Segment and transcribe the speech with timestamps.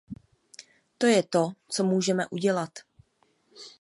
[0.97, 2.69] To je to, co můžeme udělat.